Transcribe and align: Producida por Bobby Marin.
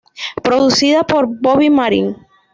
Producida 0.41 1.03
por 1.03 1.27
Bobby 1.27 1.69
Marin. 1.69 2.15